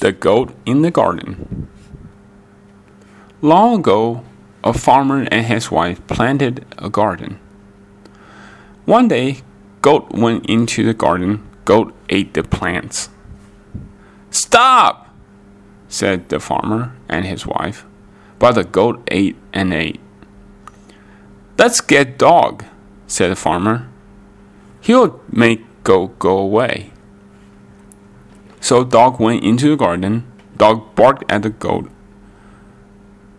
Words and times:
The 0.00 0.12
Goat 0.12 0.54
in 0.64 0.82
the 0.82 0.92
Garden. 0.92 1.68
Long 3.42 3.80
ago, 3.80 4.24
a 4.62 4.72
farmer 4.72 5.26
and 5.30 5.46
his 5.46 5.70
wife 5.70 6.04
planted 6.06 6.64
a 6.78 6.88
garden. 6.88 7.40
One 8.84 9.08
day, 9.08 9.38
Goat 9.82 10.12
went 10.12 10.46
into 10.46 10.84
the 10.84 10.94
garden. 10.94 11.48
Goat 11.64 11.94
ate 12.08 12.34
the 12.34 12.42
plants. 12.44 13.10
Stop! 14.30 15.08
said 15.88 16.28
the 16.28 16.38
farmer 16.38 16.94
and 17.08 17.24
his 17.24 17.46
wife. 17.46 17.84
But 18.38 18.52
the 18.52 18.64
goat 18.64 19.02
ate 19.10 19.36
and 19.52 19.72
ate. 19.72 20.00
Let's 21.58 21.80
get 21.80 22.18
dog, 22.18 22.64
said 23.06 23.32
the 23.32 23.36
farmer. 23.36 23.88
He'll 24.80 25.20
make 25.30 25.64
goat 25.82 26.18
go 26.18 26.38
away. 26.38 26.92
So 28.68 28.84
dog 28.84 29.18
went 29.18 29.42
into 29.44 29.70
the 29.70 29.76
garden. 29.76 30.30
Dog 30.58 30.94
barked 30.94 31.24
at 31.32 31.40
the 31.40 31.48
goat. 31.48 31.90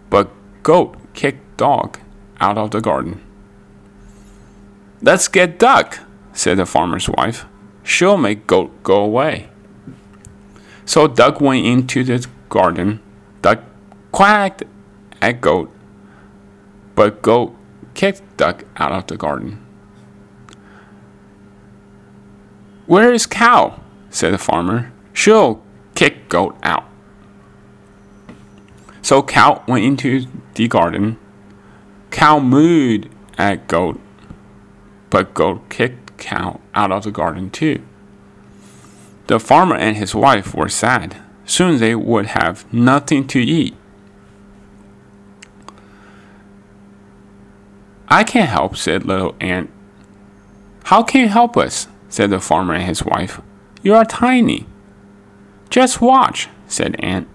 But 0.10 0.32
goat 0.64 0.98
kicked 1.14 1.56
dog 1.56 2.00
out 2.42 2.58
of 2.58 2.72
the 2.72 2.82
garden. 2.82 3.22
Let's 5.04 5.28
get 5.28 5.60
duck, 5.60 6.00
said 6.34 6.58
the 6.58 6.66
farmer's 6.66 7.08
wife. 7.08 7.46
She'll 7.84 8.18
make 8.18 8.48
goat 8.48 8.82
go 8.82 9.04
away. 9.04 9.52
So 10.86 11.08
duck 11.08 11.40
went 11.40 11.64
into 11.64 12.04
the 12.04 12.26
garden. 12.50 13.00
Duck 13.44 13.60
quacked 14.12 14.64
at 15.22 15.42
goat, 15.42 15.72
but 16.96 17.22
goat 17.22 17.56
kicked 17.94 18.24
duck 18.36 18.64
out 18.78 18.94
of 18.94 19.06
the 19.06 19.16
garden. 19.16 19.64
Where 22.88 23.14
is 23.14 23.28
cow? 23.28 23.80
said 24.10 24.34
the 24.34 24.40
farmer. 24.40 24.92
She'll 25.20 25.62
kick 25.96 26.30
goat 26.30 26.58
out. 26.64 26.86
So 29.02 29.22
cow 29.22 29.62
went 29.68 29.84
into 29.84 30.28
the 30.54 30.70
garden. 30.70 31.18
Cow 32.10 32.40
mooed 32.40 33.12
at 33.38 33.68
goat, 33.68 34.00
but 35.10 35.34
goat 35.34 35.68
kicked 35.68 36.18
cow 36.20 36.62
out 36.74 36.94
of 36.94 37.04
the 37.04 37.12
garden 37.12 37.50
too. 37.50 37.84
The 39.28 39.42
farmer 39.42 39.76
and 39.76 39.98
his 39.98 40.16
wife 40.16 40.56
were 40.56 40.70
sad. 40.70 41.18
Soon 41.44 41.80
they 41.80 41.96
would 41.96 42.28
have 42.28 42.74
nothing 42.74 43.28
to 43.28 43.42
eat. 43.42 43.76
I 48.08 48.24
can't 48.24 48.48
help, 48.48 48.78
said 48.78 49.04
little 49.04 49.36
ant. 49.42 49.70
How 50.86 51.04
can 51.04 51.20
you 51.20 51.28
help 51.28 51.58
us? 51.58 51.90
said 52.08 52.30
the 52.30 52.40
farmer 52.40 52.74
and 52.74 52.86
his 52.86 53.04
wife. 53.04 53.42
You 53.84 53.96
are 53.96 54.06
tiny. 54.06 54.66
Just 55.70 56.02
watch, 56.02 56.50
said 56.68 56.96
Ant. 57.00 57.28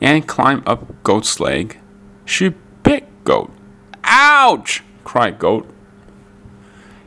Ant 0.00 0.26
climbed 0.26 0.68
up 0.68 1.02
Goat's 1.04 1.38
leg. 1.38 1.78
She 2.24 2.50
bit 2.82 3.06
Goat. 3.24 3.52
Ouch! 4.04 4.82
cried 5.04 5.38
Goat. 5.38 5.68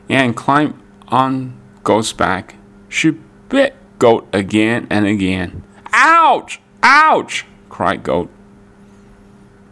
Ant 0.08 0.34
climbed 0.34 0.80
on 1.08 1.58
Goat's 1.82 2.12
back. 2.12 2.56
She 2.88 3.10
bit 3.48 3.76
Goat 3.98 4.26
again 4.32 4.86
and 4.88 5.06
again. 5.06 5.62
Ouch! 5.92 6.60
Ouch! 6.82 7.44
cried 7.68 8.02
Goat. 8.02 8.30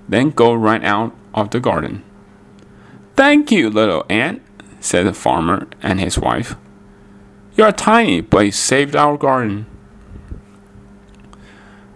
Then 0.08 0.30
Goat 0.30 0.56
ran 0.56 0.84
out 0.84 1.14
of 1.32 1.50
the 1.50 1.60
garden. 1.60 2.04
Thank 3.16 3.50
you, 3.50 3.70
little 3.70 4.04
ant, 4.10 4.42
said 4.80 5.06
the 5.06 5.14
farmer 5.14 5.68
and 5.82 6.00
his 6.00 6.18
wife. 6.18 6.56
You 7.56 7.64
are 7.64 7.72
tiny, 7.72 8.20
but 8.20 8.46
you 8.46 8.52
saved 8.52 8.96
our 8.96 9.16
garden. 9.16 9.66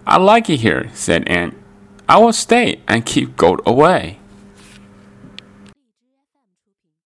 I 0.09 0.17
like 0.17 0.49
it 0.49 0.57
here, 0.57 0.89
said 0.93 1.27
Ant. 1.27 1.55
I 2.09 2.17
will 2.17 2.33
stay 2.33 2.81
and 2.87 3.05
keep 3.05 3.37
goat 3.37 3.61
away. 3.65 4.18